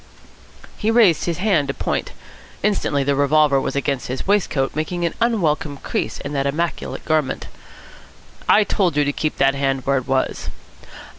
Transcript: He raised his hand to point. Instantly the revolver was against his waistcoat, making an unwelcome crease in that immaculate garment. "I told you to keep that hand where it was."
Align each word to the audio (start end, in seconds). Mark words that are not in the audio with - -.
He 0.79 0.89
raised 0.89 1.25
his 1.25 1.37
hand 1.37 1.67
to 1.67 1.75
point. 1.75 2.11
Instantly 2.63 3.03
the 3.03 3.13
revolver 3.13 3.61
was 3.61 3.75
against 3.75 4.07
his 4.07 4.25
waistcoat, 4.25 4.75
making 4.75 5.05
an 5.05 5.13
unwelcome 5.21 5.77
crease 5.77 6.17
in 6.19 6.33
that 6.33 6.47
immaculate 6.47 7.05
garment. 7.05 7.45
"I 8.49 8.63
told 8.63 8.97
you 8.97 9.05
to 9.05 9.13
keep 9.13 9.37
that 9.37 9.53
hand 9.53 9.85
where 9.85 9.97
it 9.99 10.07
was." 10.07 10.49